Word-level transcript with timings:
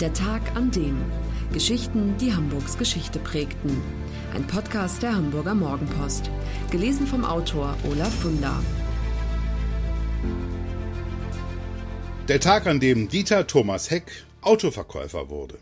Der 0.00 0.12
Tag 0.12 0.54
an 0.54 0.70
dem. 0.70 1.02
Geschichten, 1.54 2.18
die 2.18 2.34
Hamburgs 2.34 2.76
Geschichte 2.76 3.18
prägten. 3.18 3.80
Ein 4.34 4.46
Podcast 4.46 5.02
der 5.02 5.16
Hamburger 5.16 5.54
Morgenpost. 5.54 6.30
Gelesen 6.70 7.06
vom 7.06 7.24
Autor 7.24 7.74
Olaf 7.90 8.14
Funder. 8.16 8.62
Der 12.28 12.40
Tag, 12.40 12.66
an 12.66 12.78
dem 12.78 13.08
Dieter 13.08 13.46
Thomas 13.46 13.90
Heck 13.90 14.26
Autoverkäufer 14.42 15.30
wurde. 15.30 15.58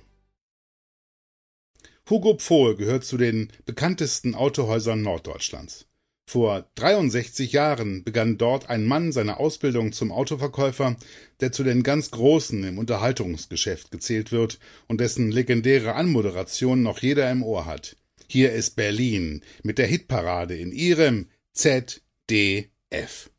Hugo 2.10 2.34
Pfohl 2.36 2.74
gehört 2.74 3.04
zu 3.04 3.16
den 3.16 3.52
bekanntesten 3.66 4.34
Autohäusern 4.34 5.00
Norddeutschlands. 5.00 5.86
Vor 6.26 6.68
63 6.76 7.52
Jahren 7.52 8.02
begann 8.02 8.38
dort 8.38 8.70
ein 8.70 8.86
Mann 8.86 9.12
seine 9.12 9.36
Ausbildung 9.36 9.92
zum 9.92 10.10
Autoverkäufer, 10.10 10.96
der 11.40 11.52
zu 11.52 11.64
den 11.64 11.82
ganz 11.82 12.10
Großen 12.10 12.64
im 12.64 12.78
Unterhaltungsgeschäft 12.78 13.90
gezählt 13.90 14.32
wird 14.32 14.58
und 14.88 15.00
dessen 15.00 15.30
legendäre 15.30 15.94
Anmoderation 15.94 16.82
noch 16.82 17.00
jeder 17.00 17.30
im 17.30 17.42
Ohr 17.42 17.66
hat. 17.66 17.96
Hier 18.26 18.52
ist 18.52 18.74
Berlin 18.74 19.42
mit 19.62 19.76
der 19.76 19.86
Hitparade 19.86 20.56
in 20.56 20.72
ihrem 20.72 21.28
ZDF. 21.52 23.30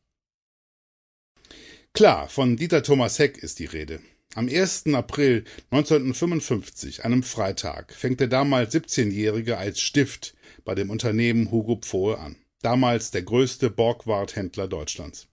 Klar, 1.94 2.30
von 2.30 2.56
Dieter 2.56 2.84
Thomas 2.84 3.18
Heck 3.18 3.40
ist 3.40 3.60
die 3.60 3.66
Rede. 3.66 4.00
Am 4.36 4.48
1. 4.48 4.88
April 4.94 5.46
1955, 5.72 7.04
einem 7.04 7.24
Freitag, 7.24 7.94
fängt 7.94 8.20
der 8.20 8.28
damals 8.28 8.76
17-Jährige 8.76 9.58
als 9.58 9.80
Stift 9.80 10.36
bei 10.66 10.76
dem 10.76 10.90
Unternehmen 10.90 11.52
Hugo 11.52 11.78
Pfohl 11.78 12.16
an 12.16 12.36
damals 12.66 13.12
der 13.12 13.22
größte 13.22 13.70
Borgward-Händler 13.70 14.68
Deutschlands. 14.68 15.28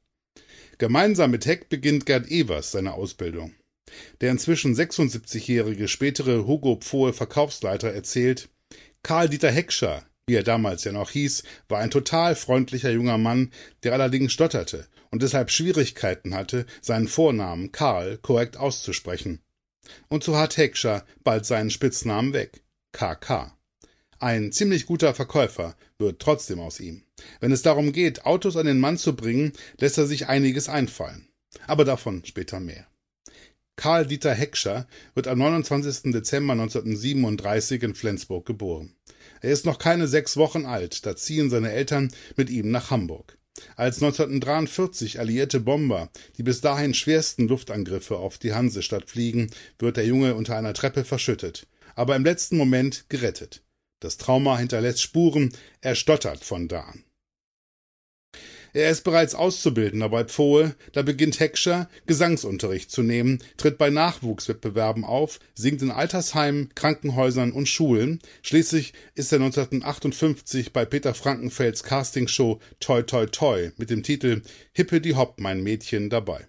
Gemeinsam 0.77 1.31
mit 1.31 1.47
Heck 1.47 1.71
beginnt 1.71 2.05
Gerd 2.05 2.31
Evers 2.31 2.73
seine 2.73 2.93
Ausbildung. 2.93 3.55
Der 4.21 4.31
inzwischen 4.31 4.75
76-jährige 4.75 5.89
spätere 5.89 6.47
Hugo 6.47 6.77
Pfohl 6.77 7.15
Verkaufsleiter 7.15 7.91
erzählt, 7.91 8.51
Karl 9.03 9.31
Dieter 9.31 9.51
Heckscher, 9.51 10.05
wie 10.27 10.35
er 10.35 10.43
damals 10.43 10.85
ja 10.85 10.93
noch 10.93 11.11
hieß, 11.11 11.43
war 11.69 11.79
ein 11.79 11.91
total 11.91 12.37
freundlicher 12.37 12.91
junger 12.91 13.17
Mann, 13.19 13.51
der 13.83 13.95
allerdings 13.95 14.35
stotterte 14.35 14.87
und 15.11 15.23
deshalb 15.23 15.51
Schwierigkeiten 15.51 16.35
hatte, 16.35 16.67
seinen 16.83 17.09
Vornamen 17.09 17.73
Karl 17.73 18.19
korrekt 18.19 18.59
auszusprechen. 18.59 19.41
Und 20.09 20.23
so 20.23 20.37
hat 20.37 20.59
Heckscher 20.59 21.07
bald 21.25 21.47
seinen 21.47 21.71
Spitznamen 21.71 22.35
weg. 22.35 22.63
KK. 22.93 23.57
Ein 24.19 24.53
ziemlich 24.53 24.85
guter 24.87 25.15
Verkäufer 25.15 25.77
wird 25.99 26.21
trotzdem 26.21 26.61
aus 26.61 26.79
ihm. 26.79 27.05
Wenn 27.41 27.53
es 27.53 27.63
darum 27.63 27.93
geht, 27.93 28.25
Autos 28.25 28.57
an 28.57 28.67
den 28.67 28.81
Mann 28.81 28.99
zu 28.99 29.15
bringen, 29.15 29.53
lässt 29.79 29.99
er 29.99 30.07
sich 30.07 30.29
einiges 30.29 30.69
einfallen. 30.69 31.29
Aber 31.67 31.85
davon 31.85 32.25
später 32.25 32.61
mehr. 32.61 32.87
Karl 33.77 34.07
Dieter 34.07 34.35
Heckscher 34.35 34.87
wird 35.15 35.27
am 35.27 35.39
29. 35.39 36.13
Dezember 36.13 36.53
1937 36.53 37.83
in 37.83 37.95
Flensburg 37.95 38.47
geboren. 38.47 38.95
Er 39.41 39.51
ist 39.51 39.67
noch 39.67 39.79
keine 39.79 40.09
sechs 40.09 40.37
Wochen 40.37 40.67
alt, 40.67 41.07
da 41.07 41.17
ziehen 41.17 41.51
seine 41.51 41.73
Eltern 41.73 42.13
mit 42.37 42.51
ihm 42.51 42.71
nach 42.71 42.91
Hamburg. 42.91 43.39
Als 43.77 44.03
1943 44.03 45.19
alliierte 45.21 45.61
Bomber 45.61 46.11
die 46.37 46.43
bis 46.43 46.61
dahin 46.61 46.95
schwersten 46.95 47.49
Luftangriffe 47.49 48.17
auf 48.17 48.39
die 48.39 48.55
Hansestadt 48.55 49.11
fliegen, 49.11 49.51
wird 49.79 49.97
der 49.97 50.07
Junge 50.07 50.35
unter 50.35 50.57
einer 50.57 50.75
Treppe 50.75 51.05
verschüttet, 51.05 51.67
aber 51.95 52.17
im 52.17 52.25
letzten 52.25 52.57
Moment 52.57 53.07
gerettet. 53.09 53.63
Das 54.01 54.17
Trauma 54.17 54.59
hinterlässt 54.59 55.03
Spuren, 55.03 55.53
er 55.81 55.95
stottert 55.95 56.45
von 56.45 56.69
da 56.69 56.81
an. 56.81 57.05
Er 58.75 58.91
ist 58.91 59.05
bereits 59.05 59.35
Auszubildender 59.35 60.09
bei 60.09 60.25
Pfohl, 60.25 60.75
da 60.93 61.03
beginnt 61.03 61.41
Heckscher 61.41 61.91
Gesangsunterricht 62.07 62.91
zu 62.91 63.03
nehmen, 63.03 63.43
tritt 63.59 63.77
bei 63.77 63.91
Nachwuchswettbewerben 63.91 65.05
auf, 65.05 65.41
singt 65.55 65.83
in 65.83 65.91
Altersheimen, 65.91 66.71
Krankenhäusern 66.75 67.53
und 67.53 67.69
Schulen. 67.69 68.21
Schließlich 68.43 68.95
ist 69.15 69.31
er 69.31 69.41
1958 69.41 70.73
bei 70.73 70.87
Peter 70.87 71.13
Frankenfelds 71.13 71.83
Castingshow 71.83 72.61
Toi 72.81 73.03
Toi 73.03 73.27
Toi 73.27 73.71
mit 73.77 73.91
dem 73.91 74.03
Titel 74.03 74.41
Hippe 74.73 75.03
die 75.03 75.17
Hopp, 75.17 75.39
mein 75.39 75.63
Mädchen 75.63 76.09
dabei. 76.09 76.49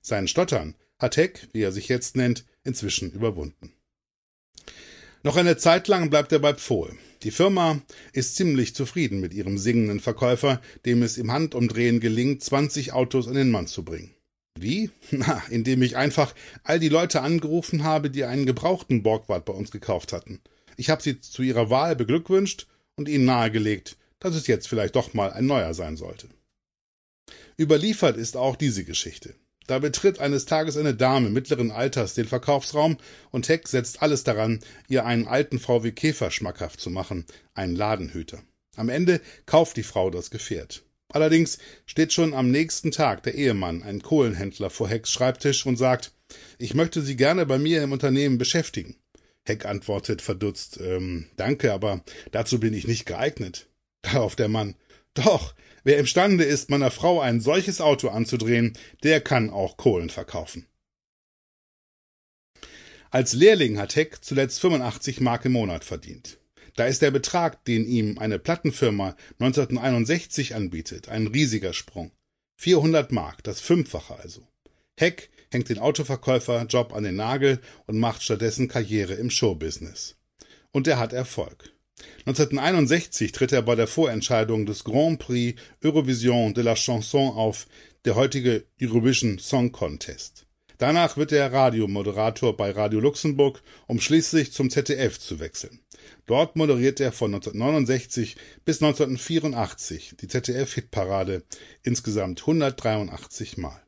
Sein 0.00 0.26
Stottern 0.26 0.74
hat 0.98 1.18
Heck, 1.18 1.48
wie 1.52 1.62
er 1.62 1.72
sich 1.72 1.88
jetzt 1.88 2.16
nennt, 2.16 2.46
inzwischen 2.64 3.12
überwunden. 3.12 3.77
Noch 5.22 5.36
eine 5.36 5.56
Zeit 5.56 5.88
lang 5.88 6.10
bleibt 6.10 6.32
er 6.32 6.38
bei 6.38 6.54
Pfohl. 6.54 6.96
Die 7.24 7.32
Firma 7.32 7.80
ist 8.12 8.36
ziemlich 8.36 8.74
zufrieden 8.74 9.18
mit 9.20 9.34
ihrem 9.34 9.58
singenden 9.58 9.98
Verkäufer, 9.98 10.60
dem 10.86 11.02
es 11.02 11.18
im 11.18 11.32
Handumdrehen 11.32 11.98
gelingt, 11.98 12.44
20 12.44 12.92
Autos 12.92 13.26
an 13.26 13.34
den 13.34 13.50
Mann 13.50 13.66
zu 13.66 13.84
bringen. 13.84 14.14
Wie? 14.58 14.90
Na, 15.10 15.42
indem 15.50 15.82
ich 15.82 15.96
einfach 15.96 16.34
all 16.62 16.78
die 16.78 16.88
Leute 16.88 17.22
angerufen 17.22 17.82
habe, 17.82 18.10
die 18.10 18.24
einen 18.24 18.46
gebrauchten 18.46 19.02
Borgward 19.02 19.44
bei 19.44 19.52
uns 19.52 19.72
gekauft 19.72 20.12
hatten. 20.12 20.40
Ich 20.76 20.90
habe 20.90 21.02
sie 21.02 21.20
zu 21.20 21.42
ihrer 21.42 21.70
Wahl 21.70 21.96
beglückwünscht 21.96 22.68
und 22.96 23.08
ihnen 23.08 23.24
nahegelegt, 23.24 23.96
dass 24.20 24.36
es 24.36 24.46
jetzt 24.46 24.68
vielleicht 24.68 24.94
doch 24.94 25.14
mal 25.14 25.32
ein 25.32 25.46
neuer 25.46 25.74
sein 25.74 25.96
sollte. 25.96 26.28
Überliefert 27.58 28.16
ist 28.16 28.36
auch 28.36 28.54
diese 28.54 28.84
Geschichte. 28.84 29.34
Da 29.68 29.78
betritt 29.78 30.18
eines 30.18 30.46
Tages 30.46 30.78
eine 30.78 30.94
Dame 30.94 31.28
mittleren 31.28 31.70
Alters 31.70 32.14
den 32.14 32.26
Verkaufsraum 32.26 32.96
und 33.30 33.50
Heck 33.50 33.68
setzt 33.68 34.00
alles 34.00 34.24
daran, 34.24 34.60
ihr 34.88 35.04
einen 35.04 35.28
alten 35.28 35.58
VW 35.58 35.92
Käfer 35.92 36.30
schmackhaft 36.30 36.80
zu 36.80 36.88
machen, 36.88 37.26
einen 37.52 37.76
Ladenhüter. 37.76 38.42
Am 38.76 38.88
Ende 38.88 39.20
kauft 39.44 39.76
die 39.76 39.82
Frau 39.82 40.08
das 40.08 40.30
Gefährt. 40.30 40.84
Allerdings 41.10 41.58
steht 41.84 42.14
schon 42.14 42.32
am 42.32 42.50
nächsten 42.50 42.92
Tag 42.92 43.22
der 43.24 43.34
Ehemann, 43.34 43.82
ein 43.82 44.00
Kohlenhändler, 44.00 44.70
vor 44.70 44.88
Hecks 44.88 45.12
Schreibtisch 45.12 45.66
und 45.66 45.76
sagt, 45.76 46.12
ich 46.56 46.72
möchte 46.72 47.02
Sie 47.02 47.16
gerne 47.16 47.44
bei 47.44 47.58
mir 47.58 47.82
im 47.82 47.92
Unternehmen 47.92 48.38
beschäftigen. 48.38 48.96
Heck 49.44 49.66
antwortet 49.66 50.22
verdutzt, 50.22 50.80
ähm, 50.82 51.26
danke, 51.36 51.74
aber 51.74 52.02
dazu 52.32 52.58
bin 52.58 52.72
ich 52.72 52.86
nicht 52.86 53.04
geeignet. 53.04 53.68
Darauf 54.02 54.34
der 54.34 54.48
Mann, 54.48 54.76
doch, 55.14 55.54
wer 55.84 55.98
imstande 55.98 56.44
ist, 56.44 56.70
meiner 56.70 56.90
Frau 56.90 57.20
ein 57.20 57.40
solches 57.40 57.80
Auto 57.80 58.08
anzudrehen, 58.08 58.76
der 59.02 59.20
kann 59.20 59.50
auch 59.50 59.76
Kohlen 59.76 60.10
verkaufen. 60.10 60.66
Als 63.10 63.32
Lehrling 63.32 63.78
hat 63.78 63.96
Heck 63.96 64.22
zuletzt 64.22 64.60
85 64.60 65.20
Mark 65.20 65.46
im 65.46 65.52
Monat 65.52 65.84
verdient. 65.84 66.38
Da 66.76 66.86
ist 66.86 67.02
der 67.02 67.10
Betrag, 67.10 67.64
den 67.64 67.86
ihm 67.86 68.18
eine 68.18 68.38
Plattenfirma 68.38 69.16
1961 69.40 70.54
anbietet, 70.54 71.08
ein 71.08 71.26
riesiger 71.26 71.72
Sprung. 71.72 72.12
400 72.56 73.10
Mark, 73.10 73.42
das 73.44 73.60
Fünffache 73.60 74.16
also. 74.16 74.46
Heck 74.96 75.30
hängt 75.50 75.70
den 75.70 75.78
Autoverkäuferjob 75.78 76.92
an 76.92 77.04
den 77.04 77.16
Nagel 77.16 77.60
und 77.86 77.98
macht 77.98 78.22
stattdessen 78.22 78.68
Karriere 78.68 79.14
im 79.14 79.30
Showbusiness. 79.30 80.16
Und 80.70 80.86
er 80.86 80.98
hat 80.98 81.12
Erfolg. 81.12 81.72
1961 82.26 83.32
tritt 83.32 83.52
er 83.52 83.62
bei 83.62 83.74
der 83.74 83.86
Vorentscheidung 83.86 84.66
des 84.66 84.84
Grand 84.84 85.18
Prix 85.18 85.60
Eurovision 85.82 86.54
de 86.54 86.64
la 86.64 86.74
Chanson 86.74 87.28
auf, 87.34 87.66
der 88.04 88.14
heutige 88.16 88.64
Eurovision 88.80 89.38
Song 89.38 89.72
Contest. 89.72 90.46
Danach 90.78 91.16
wird 91.16 91.32
er 91.32 91.52
Radiomoderator 91.52 92.56
bei 92.56 92.70
Radio 92.70 93.00
Luxemburg, 93.00 93.62
um 93.88 94.00
schließlich 94.00 94.52
zum 94.52 94.70
ZDF 94.70 95.18
zu 95.18 95.40
wechseln. 95.40 95.80
Dort 96.26 96.54
moderiert 96.54 97.00
er 97.00 97.10
von 97.10 97.34
1969 97.34 98.36
bis 98.64 98.80
1984 98.80 100.14
die 100.20 100.28
ZDF-Hitparade, 100.28 101.42
insgesamt 101.82 102.40
183 102.40 103.56
Mal. 103.56 103.82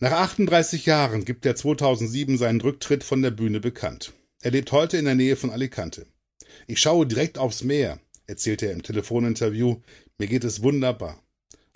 Nach 0.00 0.12
38 0.12 0.86
Jahren 0.86 1.24
gibt 1.24 1.46
er 1.46 1.56
2007 1.56 2.36
seinen 2.36 2.60
Rücktritt 2.60 3.02
von 3.02 3.22
der 3.22 3.30
Bühne 3.30 3.60
bekannt. 3.60 4.12
Er 4.42 4.50
lebt 4.50 4.70
heute 4.72 4.98
in 4.98 5.06
der 5.06 5.14
Nähe 5.14 5.36
von 5.36 5.50
Alicante. 5.50 6.06
Ich 6.66 6.80
schaue 6.80 7.06
direkt 7.06 7.38
aufs 7.38 7.62
Meer, 7.62 8.00
erzählte 8.26 8.66
er 8.66 8.72
im 8.72 8.82
Telefoninterview. 8.82 9.76
Mir 10.18 10.26
geht 10.26 10.44
es 10.44 10.62
wunderbar. 10.62 11.20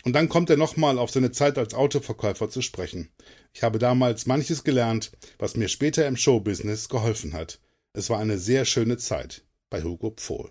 Und 0.03 0.13
dann 0.13 0.29
kommt 0.29 0.49
er 0.49 0.57
nochmal 0.57 0.97
auf 0.97 1.11
seine 1.11 1.31
Zeit 1.31 1.57
als 1.57 1.73
Autoverkäufer 1.73 2.49
zu 2.49 2.61
sprechen. 2.61 3.09
Ich 3.53 3.63
habe 3.63 3.79
damals 3.79 4.25
manches 4.25 4.63
gelernt, 4.63 5.11
was 5.37 5.55
mir 5.55 5.67
später 5.67 6.07
im 6.07 6.17
Showbusiness 6.17 6.89
geholfen 6.89 7.33
hat. 7.33 7.59
Es 7.93 8.09
war 8.09 8.19
eine 8.19 8.37
sehr 8.37 8.65
schöne 8.65 8.97
Zeit 8.97 9.43
bei 9.69 9.83
Hugo 9.83 10.11
Pfohl. 10.11 10.49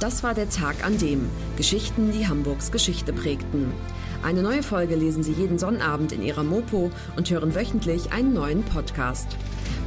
Das 0.00 0.22
war 0.22 0.32
der 0.32 0.48
Tag 0.48 0.82
an 0.84 0.96
dem 0.98 1.28
Geschichten, 1.56 2.10
die 2.12 2.26
Hamburgs 2.26 2.72
Geschichte 2.72 3.12
prägten. 3.12 3.72
Eine 4.22 4.42
neue 4.42 4.62
Folge 4.62 4.96
lesen 4.96 5.22
Sie 5.22 5.32
jeden 5.32 5.58
Sonnabend 5.58 6.12
in 6.12 6.22
Ihrer 6.22 6.42
Mopo 6.42 6.90
und 7.16 7.30
hören 7.30 7.54
wöchentlich 7.54 8.10
einen 8.10 8.32
neuen 8.32 8.62
Podcast. 8.64 9.28